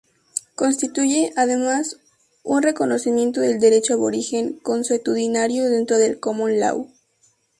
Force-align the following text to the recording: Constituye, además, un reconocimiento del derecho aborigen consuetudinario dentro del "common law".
Constituye, 0.55 1.31
además, 1.35 1.97
un 2.41 2.63
reconocimiento 2.63 3.39
del 3.39 3.59
derecho 3.59 3.93
aborigen 3.93 4.53
consuetudinario 4.63 5.69
dentro 5.69 5.99
del 5.99 6.19
"common 6.19 6.59
law". 6.59 6.91